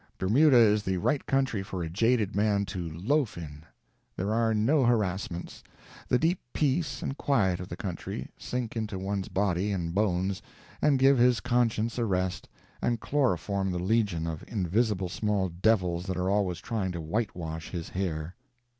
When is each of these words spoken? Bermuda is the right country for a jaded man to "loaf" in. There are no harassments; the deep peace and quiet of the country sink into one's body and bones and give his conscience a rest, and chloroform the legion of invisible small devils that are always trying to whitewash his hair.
Bermuda 0.17 0.57
is 0.57 0.81
the 0.81 0.97
right 0.97 1.23
country 1.27 1.61
for 1.61 1.83
a 1.83 1.87
jaded 1.87 2.35
man 2.35 2.65
to 2.65 2.89
"loaf" 2.91 3.37
in. 3.37 3.61
There 4.17 4.33
are 4.33 4.51
no 4.51 4.83
harassments; 4.83 5.63
the 6.07 6.17
deep 6.17 6.39
peace 6.53 7.03
and 7.03 7.15
quiet 7.19 7.59
of 7.59 7.69
the 7.69 7.75
country 7.77 8.27
sink 8.35 8.75
into 8.75 8.97
one's 8.97 9.27
body 9.27 9.71
and 9.71 9.93
bones 9.93 10.41
and 10.81 10.97
give 10.97 11.19
his 11.19 11.39
conscience 11.39 11.99
a 11.99 12.05
rest, 12.05 12.49
and 12.81 12.99
chloroform 12.99 13.69
the 13.69 13.77
legion 13.77 14.25
of 14.25 14.43
invisible 14.47 15.07
small 15.07 15.49
devils 15.49 16.07
that 16.07 16.17
are 16.17 16.31
always 16.31 16.57
trying 16.57 16.91
to 16.93 16.99
whitewash 16.99 17.69
his 17.69 17.89
hair. 17.89 18.33